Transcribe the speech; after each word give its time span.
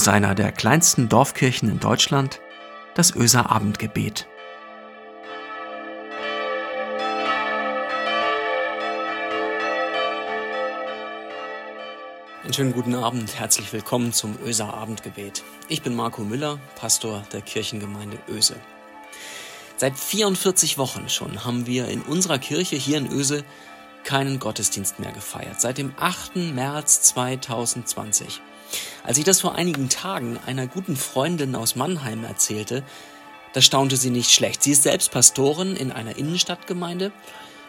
aus 0.00 0.08
einer 0.08 0.34
der 0.34 0.50
kleinsten 0.50 1.10
Dorfkirchen 1.10 1.68
in 1.68 1.78
Deutschland, 1.78 2.40
das 2.94 3.14
Öser 3.14 3.50
Abendgebet. 3.50 4.26
Einen 12.42 12.54
schönen 12.54 12.72
guten 12.72 12.94
Abend, 12.94 13.38
herzlich 13.38 13.70
willkommen 13.74 14.14
zum 14.14 14.38
Öser 14.42 14.72
Abendgebet. 14.72 15.42
Ich 15.68 15.82
bin 15.82 15.94
Marco 15.94 16.22
Müller, 16.22 16.58
Pastor 16.76 17.22
der 17.34 17.42
Kirchengemeinde 17.42 18.16
Öse. 18.26 18.56
Seit 19.76 19.98
44 19.98 20.78
Wochen 20.78 21.10
schon 21.10 21.44
haben 21.44 21.66
wir 21.66 21.88
in 21.88 22.00
unserer 22.00 22.38
Kirche 22.38 22.76
hier 22.76 22.96
in 22.96 23.12
Öse 23.12 23.44
keinen 24.04 24.38
Gottesdienst 24.38 24.98
mehr 24.98 25.12
gefeiert. 25.12 25.60
Seit 25.60 25.76
dem 25.76 25.92
8. 25.98 26.36
März 26.36 27.02
2020. 27.02 28.40
Als 29.04 29.18
ich 29.18 29.24
das 29.24 29.40
vor 29.40 29.54
einigen 29.54 29.88
Tagen 29.88 30.38
einer 30.46 30.66
guten 30.66 30.96
Freundin 30.96 31.54
aus 31.54 31.76
Mannheim 31.76 32.24
erzählte, 32.24 32.82
da 33.52 33.60
staunte 33.60 33.96
sie 33.96 34.10
nicht 34.10 34.30
schlecht. 34.30 34.62
Sie 34.62 34.72
ist 34.72 34.84
selbst 34.84 35.10
Pastorin 35.10 35.76
in 35.76 35.90
einer 35.92 36.16
Innenstadtgemeinde, 36.16 37.12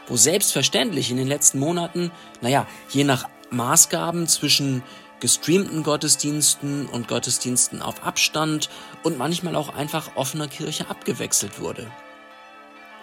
wo 0.07 0.15
selbstverständlich 0.15 1.09
in 1.09 1.17
den 1.17 1.27
letzten 1.27 1.59
Monaten, 1.59 2.11
naja, 2.41 2.67
je 2.89 3.03
nach 3.03 3.27
Maßgaben 3.49 4.27
zwischen 4.27 4.83
gestreamten 5.19 5.83
Gottesdiensten 5.83 6.87
und 6.87 7.07
Gottesdiensten 7.07 7.81
auf 7.81 8.03
Abstand 8.03 8.69
und 9.03 9.17
manchmal 9.17 9.55
auch 9.55 9.73
einfach 9.73 10.15
offener 10.15 10.47
Kirche 10.47 10.89
abgewechselt 10.89 11.59
wurde. 11.59 11.89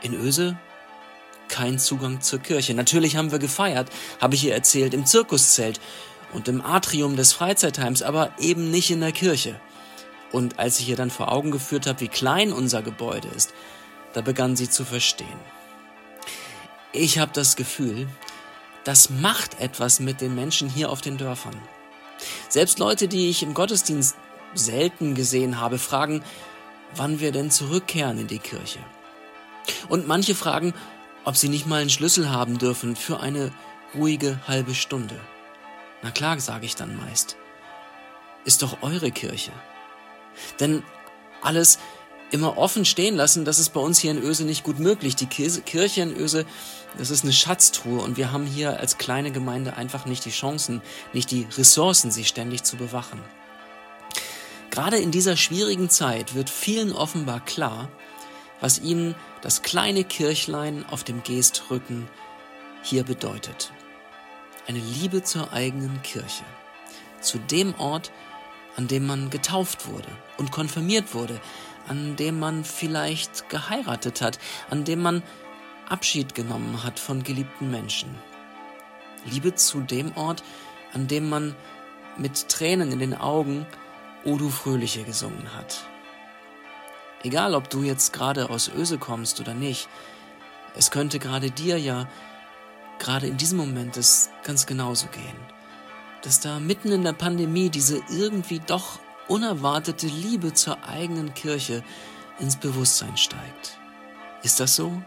In 0.02 0.14
Öse 0.14 0.58
kein 1.48 1.78
Zugang 1.78 2.20
zur 2.20 2.40
Kirche. 2.40 2.74
Natürlich 2.74 3.16
haben 3.16 3.32
wir 3.32 3.38
gefeiert, 3.38 3.90
habe 4.20 4.34
ich 4.34 4.44
ihr 4.44 4.54
erzählt, 4.54 4.94
im 4.94 5.06
Zirkuszelt 5.06 5.80
und 6.32 6.48
im 6.48 6.64
Atrium 6.64 7.16
des 7.16 7.32
Freizeitheims, 7.32 8.02
aber 8.02 8.32
eben 8.38 8.70
nicht 8.70 8.90
in 8.90 9.00
der 9.00 9.12
Kirche. 9.12 9.58
Und 10.32 10.58
als 10.58 10.78
ich 10.80 10.88
ihr 10.88 10.96
dann 10.96 11.10
vor 11.10 11.32
Augen 11.32 11.50
geführt 11.50 11.86
habe, 11.86 12.00
wie 12.00 12.08
klein 12.08 12.52
unser 12.52 12.82
Gebäude 12.82 13.28
ist, 13.28 13.54
da 14.12 14.20
begann 14.20 14.56
sie 14.56 14.68
zu 14.68 14.84
verstehen. 14.84 15.38
Ich 16.92 17.18
habe 17.18 17.32
das 17.32 17.56
Gefühl, 17.56 18.08
das 18.84 19.10
macht 19.10 19.60
etwas 19.60 20.00
mit 20.00 20.20
den 20.20 20.34
Menschen 20.34 20.68
hier 20.68 20.90
auf 20.90 21.00
den 21.00 21.18
Dörfern. 21.18 21.56
Selbst 22.48 22.78
Leute, 22.78 23.08
die 23.08 23.28
ich 23.28 23.42
im 23.42 23.54
Gottesdienst 23.54 24.16
selten 24.54 25.14
gesehen 25.14 25.60
habe, 25.60 25.78
fragen, 25.78 26.22
wann 26.94 27.20
wir 27.20 27.32
denn 27.32 27.50
zurückkehren 27.50 28.18
in 28.18 28.26
die 28.26 28.38
Kirche. 28.38 28.78
Und 29.88 30.06
manche 30.06 30.34
fragen, 30.34 30.72
ob 31.24 31.36
sie 31.36 31.50
nicht 31.50 31.66
mal 31.66 31.80
einen 31.80 31.90
Schlüssel 31.90 32.30
haben 32.30 32.58
dürfen 32.58 32.96
für 32.96 33.20
eine 33.20 33.52
ruhige 33.94 34.40
halbe 34.46 34.74
Stunde. 34.74 35.20
Na 36.02 36.10
klar, 36.10 36.38
sage 36.40 36.66
ich 36.66 36.76
dann 36.76 36.96
meist. 36.96 37.36
Ist 38.44 38.62
doch 38.62 38.82
eure 38.82 39.10
Kirche. 39.10 39.52
Denn 40.60 40.82
alles 41.42 41.78
immer 42.30 42.58
offen 42.58 42.84
stehen 42.84 43.16
lassen, 43.16 43.44
das 43.44 43.58
ist 43.58 43.70
bei 43.70 43.80
uns 43.80 43.98
hier 43.98 44.10
in 44.10 44.22
Öse 44.22 44.44
nicht 44.44 44.62
gut 44.62 44.78
möglich. 44.78 45.16
Die 45.16 45.26
Kirche 45.26 46.02
in 46.02 46.14
Öse, 46.14 46.44
das 46.98 47.10
ist 47.10 47.24
eine 47.24 47.32
Schatztruhe 47.32 48.00
und 48.00 48.16
wir 48.16 48.32
haben 48.32 48.46
hier 48.46 48.78
als 48.78 48.98
kleine 48.98 49.32
Gemeinde 49.32 49.76
einfach 49.76 50.06
nicht 50.06 50.24
die 50.24 50.30
Chancen, 50.30 50.82
nicht 51.12 51.30
die 51.30 51.46
Ressourcen, 51.56 52.10
sie 52.10 52.24
ständig 52.24 52.64
zu 52.64 52.76
bewachen. 52.76 53.20
Gerade 54.70 54.98
in 54.98 55.10
dieser 55.10 55.36
schwierigen 55.36 55.88
Zeit 55.90 56.34
wird 56.34 56.50
vielen 56.50 56.92
offenbar 56.92 57.44
klar, 57.44 57.88
was 58.60 58.78
ihnen 58.78 59.14
das 59.42 59.62
kleine 59.62 60.04
Kirchlein 60.04 60.84
auf 60.90 61.04
dem 61.04 61.22
Geestrücken 61.22 62.08
hier 62.82 63.04
bedeutet. 63.04 63.72
Eine 64.68 64.80
Liebe 64.80 65.22
zur 65.22 65.50
eigenen 65.54 66.02
Kirche, 66.02 66.44
zu 67.22 67.38
dem 67.38 67.74
Ort, 67.78 68.12
an 68.76 68.86
dem 68.86 69.06
man 69.06 69.30
getauft 69.30 69.88
wurde 69.88 70.10
und 70.36 70.52
konfirmiert 70.52 71.14
wurde, 71.14 71.40
an 71.88 72.16
dem 72.16 72.38
man 72.38 72.64
vielleicht 72.64 73.48
geheiratet 73.48 74.20
hat, 74.20 74.38
an 74.68 74.84
dem 74.84 75.00
man 75.00 75.22
Abschied 75.88 76.34
genommen 76.34 76.84
hat 76.84 77.00
von 77.00 77.22
geliebten 77.22 77.70
Menschen. 77.70 78.14
Liebe 79.24 79.54
zu 79.54 79.80
dem 79.80 80.14
Ort, 80.18 80.44
an 80.92 81.08
dem 81.08 81.30
man 81.30 81.56
mit 82.18 82.50
Tränen 82.50 82.92
in 82.92 82.98
den 82.98 83.14
Augen 83.14 83.66
O 84.22 84.36
du 84.36 84.50
Fröhliche 84.50 85.02
gesungen 85.02 85.54
hat. 85.54 85.86
Egal, 87.22 87.54
ob 87.54 87.70
du 87.70 87.84
jetzt 87.84 88.12
gerade 88.12 88.50
aus 88.50 88.68
Öse 88.68 88.98
kommst 88.98 89.40
oder 89.40 89.54
nicht, 89.54 89.88
es 90.76 90.90
könnte 90.90 91.18
gerade 91.18 91.50
dir 91.50 91.78
ja 91.78 92.06
gerade 92.98 93.26
in 93.26 93.36
diesem 93.36 93.58
Moment 93.58 93.96
es 93.96 94.30
ganz 94.42 94.66
genauso 94.66 95.06
gehen. 95.08 95.36
Dass 96.22 96.40
da 96.40 96.58
mitten 96.58 96.92
in 96.92 97.04
der 97.04 97.12
Pandemie 97.12 97.70
diese 97.70 98.00
irgendwie 98.10 98.60
doch 98.60 98.98
unerwartete 99.28 100.06
Liebe 100.06 100.52
zur 100.54 100.78
eigenen 100.88 101.34
Kirche 101.34 101.84
ins 102.38 102.56
Bewusstsein 102.56 103.16
steigt. 103.16 103.78
Ist 104.42 104.60
das 104.60 104.76
so? 104.76 105.02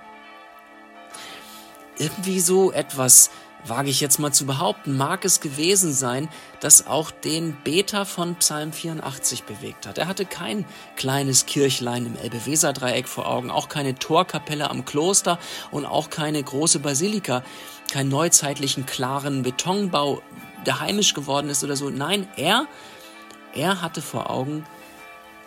Irgendwie 1.98 2.40
so 2.40 2.72
etwas, 2.72 3.30
wage 3.66 3.90
ich 3.90 4.02
jetzt 4.02 4.20
mal 4.20 4.32
zu 4.32 4.46
behaupten, 4.46 4.98
mag 4.98 5.26
es 5.26 5.40
gewesen 5.40 5.94
sein, 5.94 6.30
das 6.60 6.88
auch 6.88 7.12
den 7.12 7.56
Beter 7.64 8.06
von 8.06 8.36
Psalm 8.36 8.74
84 8.74 9.44
bewegt 9.44 9.88
hat. 9.88 9.98
Er 9.98 10.08
hatte 10.08 10.26
kein 10.26 10.66
kleines 10.96 11.46
Kirchlein 11.46 12.06
im 12.06 12.16
Elbe-Weser-Dreieck 12.16 13.08
vor 13.08 13.28
Augen, 13.28 13.52
auch 13.52 13.70
keine 13.70 13.96
Torkapelle 13.96 14.70
am 14.70 14.86
Kloster 14.86 15.40
und 15.72 15.86
auch 15.86 16.10
keine 16.10 16.42
große 16.42 16.80
Basilika, 16.80 17.44
keinen 17.92 18.10
neuzeitlichen 18.10 18.86
klaren 18.86 19.44
Betonbau, 19.44 20.22
der 20.66 20.80
heimisch 20.80 21.14
geworden 21.14 21.50
ist 21.50 21.64
oder 21.64 21.76
so. 21.76 21.90
Nein, 21.90 22.28
er 22.38 22.68
er 23.54 23.82
hatte 23.82 24.02
vor 24.02 24.30
Augen 24.30 24.66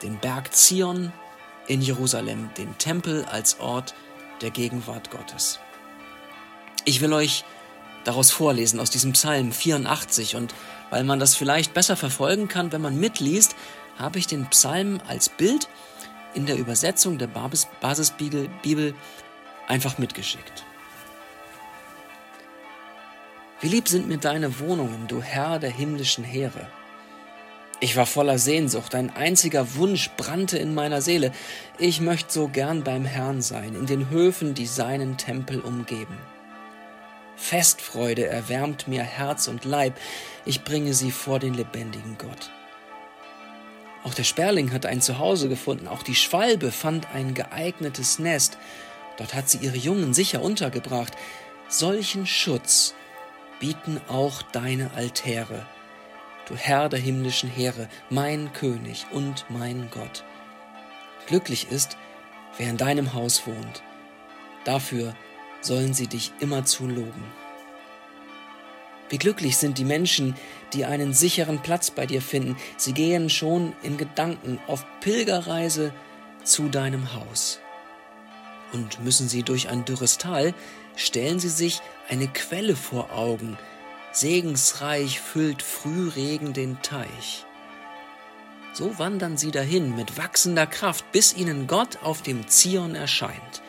den 0.02 0.18
Berg 0.18 0.54
Zion 0.54 1.12
in 1.66 1.80
Jerusalem, 1.80 2.50
den 2.58 2.76
Tempel 2.76 3.24
als 3.24 3.60
Ort 3.60 3.94
der 4.42 4.50
Gegenwart 4.50 5.10
Gottes. 5.10 5.58
Ich 6.84 7.00
will 7.00 7.14
euch 7.14 7.44
daraus 8.04 8.30
vorlesen 8.30 8.80
aus 8.80 8.90
diesem 8.90 9.12
Psalm 9.12 9.52
84 9.52 10.36
und 10.36 10.54
weil 10.90 11.04
man 11.04 11.18
das 11.18 11.34
vielleicht 11.34 11.74
besser 11.74 11.96
verfolgen 11.96 12.48
kann, 12.48 12.72
wenn 12.72 12.82
man 12.82 12.98
mitliest, 12.98 13.56
habe 13.98 14.18
ich 14.18 14.26
den 14.26 14.46
Psalm 14.46 15.00
als 15.08 15.28
Bild 15.28 15.68
in 16.34 16.46
der 16.46 16.56
Übersetzung 16.56 17.18
der 17.18 17.28
Basisbibel 17.28 18.94
einfach 19.68 19.98
mitgeschickt. 19.98 20.64
Wie 23.60 23.68
lieb 23.68 23.88
sind 23.88 24.08
mir 24.08 24.18
deine 24.18 24.58
Wohnungen, 24.58 25.06
du 25.08 25.22
Herr 25.22 25.58
der 25.58 25.70
himmlischen 25.70 26.24
Heere. 26.24 26.66
Ich 27.80 27.96
war 27.96 28.06
voller 28.06 28.38
Sehnsucht, 28.38 28.94
ein 28.94 29.14
einziger 29.14 29.74
Wunsch 29.76 30.10
brannte 30.16 30.58
in 30.58 30.74
meiner 30.74 31.02
Seele. 31.02 31.32
Ich 31.78 32.00
möchte 32.00 32.32
so 32.32 32.48
gern 32.48 32.84
beim 32.84 33.04
Herrn 33.04 33.42
sein, 33.42 33.74
in 33.74 33.86
den 33.86 34.10
Höfen, 34.10 34.54
die 34.54 34.66
seinen 34.66 35.16
Tempel 35.16 35.60
umgeben. 35.60 36.16
Festfreude 37.44 38.26
erwärmt 38.26 38.88
mir 38.88 39.02
Herz 39.02 39.48
und 39.48 39.66
Leib, 39.66 40.00
ich 40.46 40.64
bringe 40.64 40.94
sie 40.94 41.10
vor 41.10 41.38
den 41.38 41.52
lebendigen 41.52 42.16
Gott. 42.16 42.50
Auch 44.02 44.14
der 44.14 44.24
Sperling 44.24 44.72
hat 44.72 44.86
ein 44.86 45.02
Zuhause 45.02 45.50
gefunden, 45.50 45.86
auch 45.86 46.02
die 46.02 46.14
Schwalbe 46.14 46.72
fand 46.72 47.06
ein 47.12 47.34
geeignetes 47.34 48.18
Nest, 48.18 48.56
dort 49.18 49.34
hat 49.34 49.50
sie 49.50 49.58
ihre 49.58 49.76
Jungen 49.76 50.14
sicher 50.14 50.40
untergebracht. 50.40 51.12
Solchen 51.68 52.26
Schutz 52.26 52.94
bieten 53.60 54.00
auch 54.08 54.40
deine 54.40 54.92
Altäre, 54.94 55.66
du 56.48 56.56
Herr 56.56 56.88
der 56.88 56.98
himmlischen 56.98 57.50
Heere, 57.50 57.90
mein 58.08 58.54
König 58.54 59.04
und 59.12 59.44
mein 59.50 59.90
Gott. 59.90 60.24
Glücklich 61.26 61.70
ist, 61.70 61.98
wer 62.56 62.70
in 62.70 62.78
deinem 62.78 63.12
Haus 63.12 63.46
wohnt. 63.46 63.82
Dafür 64.64 65.14
sollen 65.64 65.94
sie 65.94 66.06
dich 66.06 66.32
immerzu 66.40 66.86
loben. 66.86 67.24
Wie 69.08 69.18
glücklich 69.18 69.56
sind 69.56 69.78
die 69.78 69.84
Menschen, 69.84 70.34
die 70.72 70.84
einen 70.84 71.12
sicheren 71.12 71.60
Platz 71.60 71.90
bei 71.90 72.06
dir 72.06 72.22
finden. 72.22 72.56
Sie 72.76 72.92
gehen 72.92 73.30
schon 73.30 73.72
in 73.82 73.96
Gedanken 73.96 74.58
auf 74.66 74.84
Pilgerreise 75.00 75.92
zu 76.42 76.68
deinem 76.68 77.14
Haus. 77.14 77.60
Und 78.72 79.04
müssen 79.04 79.28
sie 79.28 79.42
durch 79.42 79.68
ein 79.68 79.84
dürres 79.84 80.18
Tal, 80.18 80.52
stellen 80.96 81.38
sie 81.38 81.48
sich 81.48 81.80
eine 82.08 82.28
Quelle 82.28 82.76
vor 82.76 83.12
Augen, 83.12 83.56
segensreich 84.12 85.20
füllt 85.20 85.62
Frühregen 85.62 86.52
den 86.52 86.80
Teich. 86.82 87.44
So 88.72 88.98
wandern 88.98 89.36
sie 89.36 89.52
dahin 89.52 89.94
mit 89.94 90.18
wachsender 90.18 90.66
Kraft, 90.66 91.12
bis 91.12 91.36
ihnen 91.36 91.68
Gott 91.68 91.98
auf 92.02 92.22
dem 92.22 92.48
Zion 92.48 92.96
erscheint. 92.96 93.62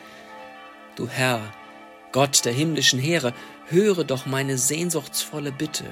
Du 0.96 1.08
Herr, 1.08 1.40
Gott 2.16 2.46
der 2.46 2.52
himmlischen 2.54 2.98
Heere, 2.98 3.34
höre 3.66 4.02
doch 4.02 4.24
meine 4.24 4.56
sehnsuchtsvolle 4.56 5.52
Bitte. 5.52 5.84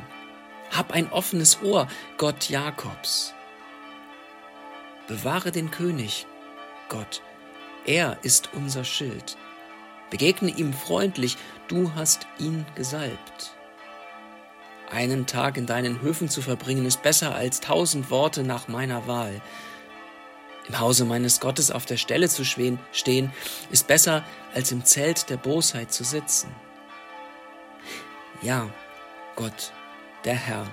Hab 0.71 0.93
ein 0.93 1.12
offenes 1.12 1.61
Ohr, 1.62 1.87
Gott 2.17 2.49
Jakobs. 2.49 3.35
Bewahre 5.06 5.53
den 5.53 5.71
König, 5.71 6.26
Gott, 6.88 7.21
er 7.85 8.17
ist 8.23 8.49
unser 8.55 8.85
Schild. 8.85 9.37
Begegne 10.09 10.49
ihm 10.49 10.73
freundlich, 10.73 11.37
du 11.69 11.93
hast 11.94 12.26
ihn 12.38 12.65
gesalbt. 12.75 13.55
Einen 14.91 15.26
Tag 15.26 15.59
in 15.59 15.67
deinen 15.67 16.00
Höfen 16.00 16.31
zu 16.31 16.41
verbringen, 16.41 16.87
ist 16.87 17.03
besser 17.03 17.35
als 17.35 17.61
tausend 17.61 18.11
Worte 18.11 18.44
nach 18.44 18.67
meiner 18.67 19.06
Wahl. 19.06 19.43
Im 20.66 20.81
Hause 20.81 21.05
meines 21.05 21.40
Gottes 21.40 21.70
auf 21.70 21.84
der 21.84 21.99
Stelle 21.99 22.28
zu 22.28 22.44
stehen, 22.44 23.32
ist 23.70 23.87
besser 23.87 24.25
als 24.55 24.72
im 24.72 24.84
Zelt 24.84 25.28
der 25.28 25.37
Bosheit 25.37 25.93
zu 25.93 26.05
sitzen. 26.05 26.55
Ja, 28.40 28.69
Gott, 29.37 29.72
der 30.25 30.34
Herr, 30.34 30.66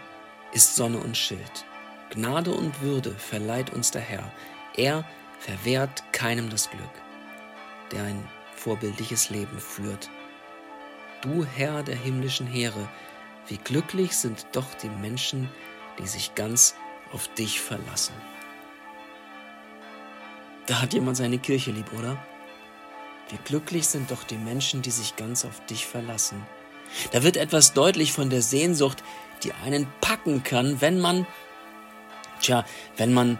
ist 0.53 0.75
Sonne 0.75 0.97
und 0.97 1.17
Schild. 1.17 1.65
Gnade 2.11 2.51
und 2.51 2.81
Würde 2.81 3.11
verleiht 3.11 3.71
uns 3.71 3.91
der 3.91 4.01
Herr. 4.01 4.31
Er 4.75 5.05
verwehrt 5.39 6.03
keinem 6.11 6.49
das 6.49 6.69
Glück, 6.69 6.91
der 7.91 8.03
ein 8.03 8.27
vorbildliches 8.55 9.29
Leben 9.29 9.59
führt. 9.59 10.09
Du 11.21 11.45
Herr 11.45 11.83
der 11.83 11.95
himmlischen 11.95 12.47
Heere, 12.47 12.89
wie 13.47 13.57
glücklich 13.57 14.15
sind 14.15 14.45
doch 14.53 14.73
die 14.81 14.89
Menschen, 14.89 15.49
die 15.99 16.07
sich 16.07 16.35
ganz 16.35 16.75
auf 17.11 17.27
dich 17.29 17.59
verlassen. 17.61 18.13
Da 20.65 20.81
hat 20.81 20.93
jemand 20.93 21.17
seine 21.17 21.39
Kirche 21.39 21.71
lieb, 21.71 21.91
oder? 21.97 22.17
Wie 23.29 23.37
glücklich 23.37 23.87
sind 23.87 24.11
doch 24.11 24.23
die 24.23 24.37
Menschen, 24.37 24.81
die 24.81 24.91
sich 24.91 25.15
ganz 25.15 25.45
auf 25.45 25.65
dich 25.65 25.87
verlassen. 25.87 26.45
Da 27.11 27.23
wird 27.23 27.37
etwas 27.37 27.73
deutlich 27.73 28.11
von 28.11 28.29
der 28.29 28.41
Sehnsucht, 28.41 29.03
die 29.43 29.53
einen 29.53 29.87
packen 30.01 30.43
kann, 30.43 30.81
wenn 30.81 30.99
man, 30.99 31.25
tja, 32.41 32.65
wenn 32.97 33.13
man, 33.13 33.39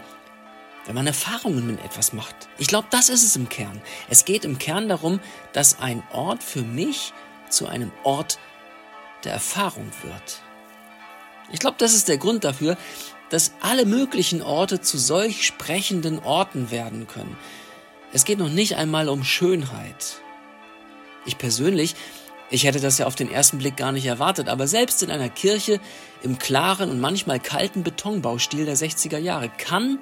wenn 0.86 0.96
man 0.96 1.08
Erfahrungen 1.08 1.68
mit 1.68 1.84
etwas 1.84 2.14
macht. 2.14 2.50
Ich 2.58 2.68
glaube, 2.68 2.88
das 2.90 3.10
ist 3.10 3.24
es 3.24 3.36
im 3.36 3.50
Kern. 3.50 3.82
Es 4.10 4.26
geht 4.26 4.46
im 4.46 4.58
Kern 4.58 4.88
darum, 4.88 5.20
dass 5.54 5.80
ein 5.80 6.02
Ort 6.12 6.42
für 6.42 6.64
mich 6.64 7.14
zu 7.50 7.68
einem 7.68 7.92
Ort 8.04 8.40
der 9.26 9.34
Erfahrung 9.34 9.92
wird. 10.04 10.42
Ich 11.52 11.60
glaube, 11.60 11.76
das 11.78 11.94
ist 11.94 12.08
der 12.08 12.18
Grund 12.18 12.44
dafür, 12.46 12.78
dass 13.32 13.54
alle 13.62 13.86
möglichen 13.86 14.44
Orte 14.44 14.80
zu 14.80 15.00
solch 15.00 15.46
sprechenden 15.46 16.20
Orten 16.20 16.70
werden 16.70 17.08
können. 17.08 17.36
Es 18.14 18.26
geht 18.26 18.38
noch 18.38 18.50
nicht 18.50 18.76
einmal 18.76 19.10
um 19.10 19.24
Schönheit. 19.24 20.22
Ich 21.26 21.40
persönlich, 21.40 21.96
ich 22.52 22.66
hätte 22.66 22.80
das 22.80 23.00
ja 23.00 23.08
auf 23.08 23.16
den 23.16 23.32
ersten 23.32 23.58
Blick 23.58 23.76
gar 23.76 23.92
nicht 23.92 24.06
erwartet, 24.06 24.48
aber 24.48 24.68
selbst 24.68 25.02
in 25.02 25.10
einer 25.10 25.30
Kirche 25.30 25.80
im 26.22 26.38
klaren 26.38 26.92
und 26.92 27.00
manchmal 27.00 27.40
kalten 27.40 27.82
Betonbaustil 27.82 28.66
der 28.66 28.78
60er 28.78 29.18
Jahre 29.18 29.50
kann 29.50 29.98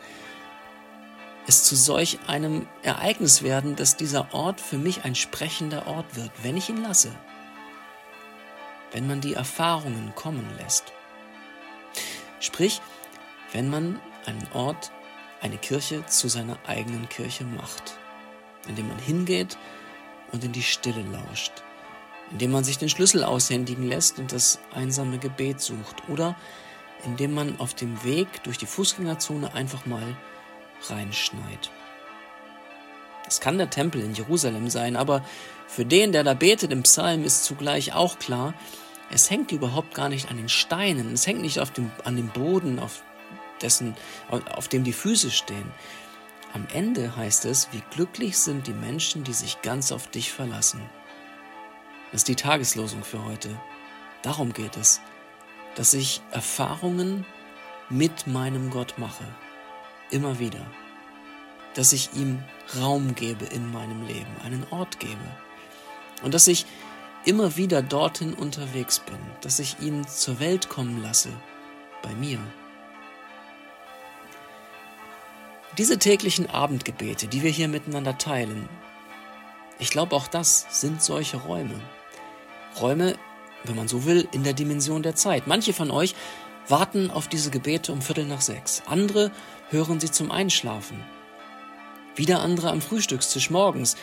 es 1.48 1.64
zu 1.64 1.76
solch 1.76 2.20
einem 2.28 2.68
Ereignis 2.84 3.44
werden, 3.44 3.78
dass 3.78 3.96
dieser 3.96 4.34
Ort 4.34 4.60
für 4.60 4.78
mich 4.78 5.06
ein 5.06 5.16
sprechender 5.16 5.88
Ort 5.88 6.16
wird, 6.16 6.32
wenn 6.44 6.58
ich 6.58 6.70
ihn 6.70 6.84
lasse 6.84 7.12
wenn 8.92 9.08
man 9.08 9.22
die 9.22 9.34
Erfahrungen 9.34 10.14
kommen 10.16 10.48
lässt. 10.58 10.92
Sprich, 12.40 12.82
wenn 13.52 13.70
man 13.70 14.00
einen 14.26 14.48
Ort, 14.54 14.92
eine 15.42 15.58
Kirche 15.58 16.06
zu 16.06 16.28
seiner 16.28 16.58
eigenen 16.68 17.08
Kirche 17.10 17.46
macht, 17.46 17.98
indem 18.68 18.90
man 18.90 19.00
hingeht 19.00 19.58
und 20.32 20.44
in 20.44 20.52
die 20.52 20.64
Stille 20.64 21.04
lauscht, 21.12 21.64
indem 22.32 22.52
man 22.52 22.64
sich 22.64 22.78
den 22.78 22.90
Schlüssel 22.90 23.24
aushändigen 23.24 23.88
lässt 23.88 24.20
und 24.20 24.32
das 24.32 24.60
einsame 24.74 25.18
Gebet 25.18 25.62
sucht 25.62 26.10
oder 26.10 26.36
indem 27.06 27.34
man 27.34 27.60
auf 27.60 27.74
dem 27.74 28.04
Weg 28.04 28.44
durch 28.44 28.58
die 28.58 28.66
Fußgängerzone 28.66 29.54
einfach 29.54 29.86
mal 29.86 30.18
reinschneit. 30.90 31.72
Es 33.28 33.40
kann 33.40 33.58
der 33.58 33.70
Tempel 33.70 34.02
in 34.02 34.16
Jerusalem 34.16 34.70
sein, 34.70 34.96
aber 34.96 35.24
für 35.68 35.86
den, 35.86 36.12
der 36.12 36.24
da 36.24 36.34
betet 36.34 36.72
im 36.72 36.84
Psalm, 36.84 37.24
ist 37.24 37.46
zugleich 37.46 37.94
auch 37.94 38.18
klar, 38.18 38.54
es 39.12 39.30
hängt 39.30 39.52
überhaupt 39.52 39.94
gar 39.94 40.10
nicht 40.10 40.30
an 40.30 40.38
den 40.38 40.50
Steinen, 40.50 41.14
es 41.14 41.26
hängt 41.26 41.42
nicht 41.42 41.60
auf 41.60 41.72
dem, 41.72 41.92
an 42.04 42.16
dem 42.16 42.30
Boden, 42.30 42.80
auf, 42.80 43.04
dessen, 43.62 43.96
auf 44.30 44.68
dem 44.68 44.84
die 44.84 44.94
Füße 44.94 45.32
stehen. 45.32 45.72
Am 46.54 46.68
Ende 46.74 47.16
heißt 47.16 47.46
es, 47.46 47.70
wie 47.72 47.84
glücklich 47.92 48.38
sind 48.38 48.68
die 48.68 48.74
Menschen, 48.74 49.24
die 49.24 49.34
sich 49.34 49.62
ganz 49.62 49.92
auf 49.92 50.08
dich 50.08 50.32
verlassen. 50.32 50.82
Das 52.12 52.22
ist 52.22 52.28
die 52.28 52.36
Tageslosung 52.36 53.04
für 53.04 53.24
heute. 53.24 53.60
Darum 54.24 54.54
geht 54.54 54.78
es, 54.78 55.02
dass 55.76 55.94
ich 55.94 56.22
Erfahrungen 56.32 57.26
mit 57.90 58.26
meinem 58.26 58.72
Gott 58.72 58.98
mache. 58.98 59.26
Immer 60.10 60.40
wieder 60.40 60.66
dass 61.74 61.94
ich 61.94 62.10
ihm 62.14 62.44
Raum 62.80 63.16
gebe 63.16 63.46
in 63.46 63.72
meinem 63.72 64.06
Leben, 64.06 64.36
einen 64.44 64.66
Ort 64.72 65.00
gebe. 65.00 65.16
Und 66.24 66.34
dass 66.34 66.48
ich 66.48 66.66
immer 67.26 67.56
wieder 67.56 67.82
dorthin 67.82 68.34
unterwegs 68.34 69.00
bin, 69.00 69.20
dass 69.42 69.60
ich 69.60 69.80
ihn 69.80 70.08
zur 70.08 70.40
Welt 70.40 70.70
kommen 70.70 71.02
lasse, 71.02 71.30
bei 72.02 72.14
mir. 72.16 72.40
Diese 75.78 75.98
täglichen 76.00 76.50
Abendgebete, 76.50 77.28
die 77.28 77.44
wir 77.44 77.52
hier 77.52 77.68
miteinander 77.68 78.18
teilen, 78.18 78.68
ich 79.78 79.92
glaube 79.92 80.16
auch 80.16 80.28
das 80.28 80.66
sind 80.72 81.02
solche 81.02 81.38
Räume. 81.38 81.80
Räume, 82.82 83.16
wenn 83.64 83.76
man 83.76 83.88
so 83.88 84.06
will, 84.06 84.28
in 84.32 84.44
der 84.44 84.54
Dimension 84.54 85.04
der 85.04 85.16
Zeit. 85.16 85.48
Manche 85.48 85.74
von 85.74 85.92
euch 85.92 86.16
warten 86.68 87.12
auf 87.12 87.28
diese 87.28 87.50
Gebete 87.50 87.92
um 87.92 88.02
Viertel 88.02 88.26
nach 88.26 88.42
sechs, 88.42 88.84
andere 88.86 89.32
hören 89.70 90.00
sie 90.00 90.12
zum 90.12 90.32
Einschlafen 90.32 91.04
wieder 92.20 92.42
andere 92.42 92.70
am 92.70 92.82
Frühstückstisch 92.82 93.50
morgens, 93.50 93.96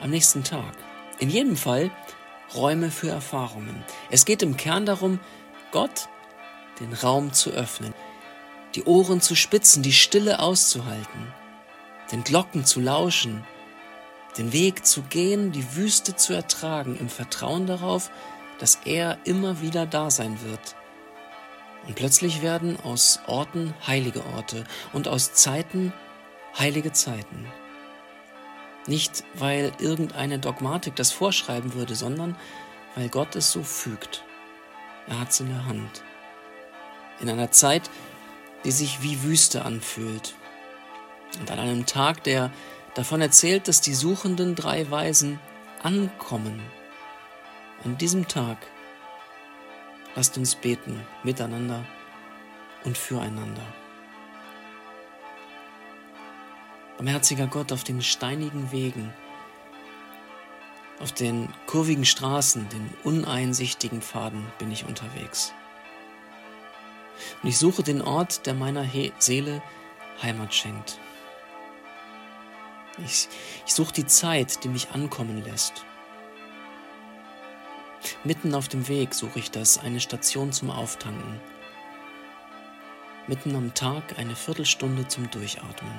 am 0.00 0.10
nächsten 0.10 0.44
Tag. 0.44 0.72
In 1.18 1.28
jedem 1.28 1.56
Fall 1.56 1.90
Räume 2.54 2.90
für 2.90 3.10
Erfahrungen. 3.10 3.84
Es 4.10 4.24
geht 4.24 4.42
im 4.42 4.56
Kern 4.56 4.86
darum, 4.86 5.18
Gott 5.72 6.08
den 6.80 6.94
Raum 6.94 7.32
zu 7.32 7.50
öffnen, 7.50 7.92
die 8.78 8.84
Ohren 8.84 9.20
zu 9.20 9.34
spitzen, 9.34 9.82
die 9.82 9.92
Stille 9.92 10.38
auszuhalten, 10.38 11.26
den 12.12 12.22
Glocken 12.22 12.64
zu 12.64 12.78
lauschen, 12.78 13.44
den 14.36 14.52
Weg 14.52 14.86
zu 14.86 15.02
gehen, 15.02 15.50
die 15.50 15.74
Wüste 15.74 16.14
zu 16.14 16.32
ertragen, 16.32 16.96
im 16.96 17.08
Vertrauen 17.08 17.66
darauf, 17.66 18.08
dass 18.60 18.78
er 18.84 19.18
immer 19.24 19.60
wieder 19.60 19.84
da 19.84 20.12
sein 20.12 20.38
wird. 20.42 20.76
Und 21.88 21.96
plötzlich 21.96 22.40
werden 22.40 22.78
aus 22.84 23.18
Orten 23.26 23.74
heilige 23.84 24.24
Orte 24.36 24.62
und 24.92 25.08
aus 25.08 25.32
Zeiten 25.32 25.92
heilige 26.56 26.92
Zeiten. 26.92 27.46
Nicht, 28.86 29.24
weil 29.34 29.72
irgendeine 29.80 30.38
Dogmatik 30.38 30.94
das 30.94 31.10
vorschreiben 31.10 31.74
würde, 31.74 31.96
sondern 31.96 32.36
weil 32.94 33.08
Gott 33.08 33.34
es 33.34 33.50
so 33.50 33.64
fügt. 33.64 34.22
Er 35.08 35.18
hat 35.18 35.30
es 35.30 35.40
in 35.40 35.48
der 35.48 35.66
Hand. 35.66 36.04
In 37.18 37.28
einer 37.28 37.50
Zeit, 37.50 37.90
die 38.64 38.70
sich 38.70 39.02
wie 39.02 39.22
Wüste 39.22 39.64
anfühlt. 39.64 40.34
Und 41.40 41.50
an 41.50 41.58
einem 41.58 41.86
Tag, 41.86 42.24
der 42.24 42.50
davon 42.94 43.20
erzählt, 43.20 43.68
dass 43.68 43.80
die 43.80 43.94
suchenden 43.94 44.54
drei 44.54 44.90
Weisen 44.90 45.38
ankommen. 45.82 46.60
An 47.84 47.96
diesem 47.96 48.26
Tag 48.26 48.58
lasst 50.16 50.36
uns 50.36 50.54
beten 50.54 51.06
miteinander 51.22 51.84
und 52.84 52.98
füreinander. 52.98 53.62
Barmherziger 56.96 57.46
Gott, 57.46 57.70
auf 57.70 57.84
den 57.84 58.02
steinigen 58.02 58.72
Wegen, 58.72 59.12
auf 60.98 61.12
den 61.12 61.48
kurvigen 61.66 62.04
Straßen, 62.04 62.68
den 62.70 62.90
uneinsichtigen 63.04 64.02
Pfaden 64.02 64.44
bin 64.58 64.72
ich 64.72 64.84
unterwegs. 64.84 65.52
Und 67.42 67.48
ich 67.48 67.58
suche 67.58 67.82
den 67.82 68.02
Ort, 68.02 68.46
der 68.46 68.54
meiner 68.54 68.82
He 68.82 69.12
Seele 69.18 69.62
Heimat 70.22 70.54
schenkt. 70.54 70.98
Ich, 73.04 73.28
ich 73.66 73.72
suche 73.72 73.92
die 73.92 74.06
Zeit, 74.06 74.64
die 74.64 74.68
mich 74.68 74.90
ankommen 74.90 75.44
lässt. 75.44 75.84
Mitten 78.24 78.54
auf 78.54 78.68
dem 78.68 78.88
Weg 78.88 79.14
suche 79.14 79.38
ich 79.38 79.50
das, 79.50 79.78
eine 79.78 80.00
Station 80.00 80.52
zum 80.52 80.70
Auftanken. 80.70 81.40
Mitten 83.26 83.54
am 83.54 83.74
Tag 83.74 84.18
eine 84.18 84.34
Viertelstunde 84.34 85.06
zum 85.06 85.30
Durchatmen. 85.30 85.92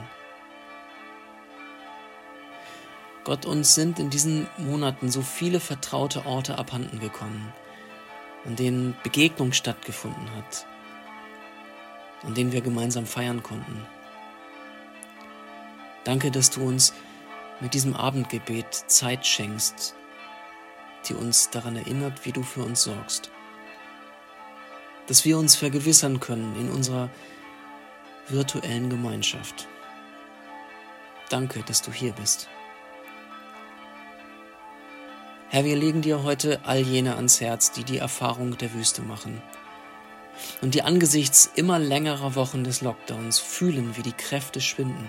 Gott, 3.23 3.45
uns 3.45 3.75
sind 3.75 3.99
in 3.99 4.09
diesen 4.09 4.47
Monaten 4.57 5.11
so 5.11 5.21
viele 5.21 5.59
vertraute 5.59 6.25
Orte 6.25 6.57
abhanden 6.57 6.99
gekommen, 6.99 7.53
an 8.45 8.55
denen 8.55 8.95
Begegnung 9.03 9.53
stattgefunden 9.53 10.35
hat, 10.35 10.65
an 12.23 12.33
denen 12.33 12.51
wir 12.51 12.61
gemeinsam 12.61 13.05
feiern 13.05 13.43
konnten. 13.43 13.85
Danke, 16.03 16.31
dass 16.31 16.49
du 16.49 16.65
uns 16.65 16.93
mit 17.59 17.73
diesem 17.73 17.95
Abendgebet 17.95 18.73
Zeit 18.87 19.25
schenkst, 19.25 19.95
die 21.07 21.13
uns 21.13 21.49
daran 21.49 21.75
erinnert, 21.75 22.25
wie 22.25 22.31
du 22.31 22.43
für 22.43 22.63
uns 22.63 22.83
sorgst. 22.83 23.31
Dass 25.07 25.25
wir 25.25 25.37
uns 25.37 25.55
vergewissern 25.55 26.19
können 26.19 26.55
in 26.59 26.69
unserer 26.69 27.09
virtuellen 28.27 28.89
Gemeinschaft. 28.89 29.67
Danke, 31.29 31.63
dass 31.63 31.81
du 31.81 31.91
hier 31.91 32.13
bist. 32.13 32.47
Herr, 35.49 35.65
wir 35.65 35.75
legen 35.75 36.01
dir 36.01 36.23
heute 36.23 36.59
all 36.63 36.79
jene 36.79 37.15
ans 37.15 37.41
Herz, 37.41 37.71
die 37.71 37.83
die 37.83 37.97
Erfahrung 37.97 38.57
der 38.57 38.73
Wüste 38.73 39.01
machen. 39.01 39.41
Und 40.61 40.75
die 40.75 40.81
angesichts 40.81 41.51
immer 41.55 41.79
längerer 41.79 42.35
Wochen 42.35 42.63
des 42.63 42.81
Lockdowns 42.81 43.39
fühlen, 43.39 43.95
wie 43.97 44.03
die 44.03 44.13
Kräfte 44.13 44.61
schwinden, 44.61 45.07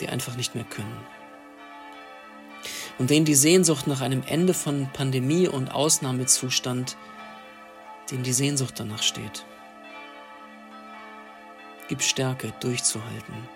die 0.00 0.08
einfach 0.08 0.36
nicht 0.36 0.54
mehr 0.54 0.64
können. 0.64 0.96
Und 2.98 3.10
denen 3.10 3.24
die 3.24 3.34
Sehnsucht 3.34 3.86
nach 3.86 4.00
einem 4.00 4.22
Ende 4.26 4.54
von 4.54 4.88
Pandemie 4.92 5.48
und 5.48 5.74
Ausnahmezustand, 5.74 6.96
denen 8.10 8.22
die 8.22 8.32
Sehnsucht 8.32 8.74
danach 8.78 9.02
steht. 9.02 9.44
Gib 11.88 12.02
Stärke, 12.02 12.52
durchzuhalten. 12.60 13.48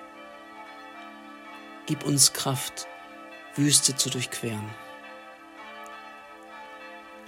Gib 1.86 2.04
uns 2.04 2.32
Kraft, 2.32 2.86
Wüste 3.54 3.96
zu 3.96 4.10
durchqueren. 4.10 4.68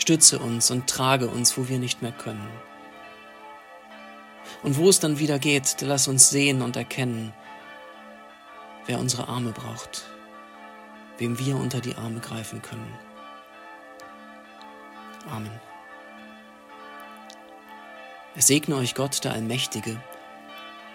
Stütze 0.00 0.38
uns 0.38 0.71
und 0.71 0.88
trage 0.88 1.28
uns, 1.28 1.57
wo 1.57 1.69
wir 1.69 1.78
nicht 1.78 2.02
mehr 2.02 2.12
können. 2.12 2.49
Und 4.62 4.76
wo 4.76 4.88
es 4.88 4.99
dann 4.99 5.19
wieder 5.19 5.38
geht, 5.38 5.76
lass 5.80 6.09
uns 6.09 6.30
sehen 6.30 6.62
und 6.62 6.76
erkennen, 6.76 7.33
wer 8.87 8.99
unsere 8.99 9.28
Arme 9.28 9.52
braucht, 9.52 10.04
wem 11.19 11.38
wir 11.38 11.57
unter 11.57 11.80
die 11.80 11.95
Arme 11.95 12.21
greifen 12.21 12.61
können. 12.61 12.92
Amen. 15.30 15.61
Es 18.35 18.47
segne 18.47 18.76
euch 18.76 18.95
Gott, 18.95 19.23
der 19.25 19.33
Allmächtige, 19.33 20.00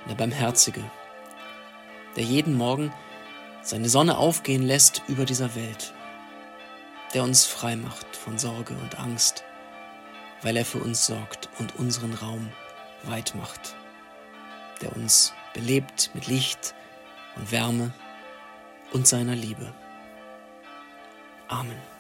der 0.10 0.16
Barmherzige, 0.16 0.84
der 2.16 2.24
jeden 2.24 2.56
Morgen 2.56 2.92
seine 3.62 3.90
Sonne 3.90 4.18
aufgehen 4.18 4.64
lässt 4.64 5.04
über 5.08 5.26
dieser 5.26 5.56
Welt, 5.56 5.94
der 7.16 7.24
uns 7.24 7.46
frei 7.46 7.78
macht 7.78 8.14
von 8.14 8.38
Sorge 8.38 8.74
und 8.74 9.00
Angst, 9.00 9.46
weil 10.42 10.58
er 10.58 10.66
für 10.66 10.80
uns 10.80 11.06
sorgt 11.06 11.48
und 11.60 11.78
unseren 11.78 12.14
Raum 12.14 12.52
weit 13.04 13.34
macht, 13.36 13.74
der 14.82 14.94
uns 14.98 15.34
belebt 15.54 16.12
mit 16.14 16.28
Licht 16.28 16.76
und 17.38 17.52
Wärme 17.52 17.94
und 18.92 19.08
seiner 19.08 19.34
Liebe. 19.34 19.74
Amen. 21.48 21.95